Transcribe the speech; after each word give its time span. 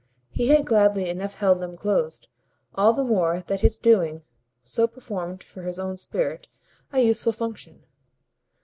He 0.31 0.47
had 0.47 0.65
gladly 0.65 1.09
enough 1.11 1.35
held 1.35 1.59
them 1.59 1.77
closed; 1.77 2.27
all 2.73 2.91
the 2.91 3.03
more 3.03 3.41
that 3.41 3.61
his 3.61 3.77
doing 3.77 4.23
so 4.63 4.87
performed 4.87 5.43
for 5.43 5.61
his 5.61 5.77
own 5.77 5.95
spirit 5.95 6.47
a 6.91 6.99
useful 7.01 7.33
function. 7.33 7.83